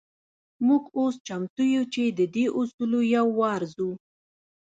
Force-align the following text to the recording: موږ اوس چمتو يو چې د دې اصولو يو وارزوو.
موږ 0.67 0.83
اوس 0.97 1.15
چمتو 1.27 1.63
يو 1.75 1.83
چې 1.93 2.03
د 2.17 2.19
دې 2.35 2.45
اصولو 2.59 2.99
يو 3.15 3.27
وارزوو. 3.39 3.91